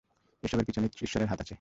এসবের 0.43 0.65
পেছনে 0.65 0.87
ইশ্বরের 1.01 1.27
হাত 1.27 1.39
আছে। 1.39 1.49